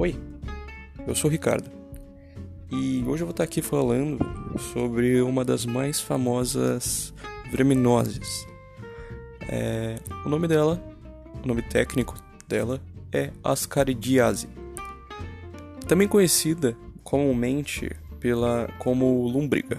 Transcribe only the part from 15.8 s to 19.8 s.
também conhecida comumente pela como lombriga.